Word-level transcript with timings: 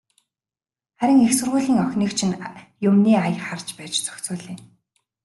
Харин 0.97 1.19
их 1.25 1.33
сургуулийн 1.37 1.83
охиныг 1.85 2.11
чинь 2.17 2.39
юмны 2.87 3.11
ая 3.23 3.31
харж 3.47 3.67
байж 3.77 3.93
зохицуулъя. 4.05 4.57